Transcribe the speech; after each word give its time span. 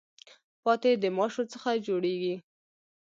پاتی 0.63 0.93
د 1.03 1.05
ماشو 1.17 1.43
څخه 1.53 1.69
جوړیږي. 1.87 2.35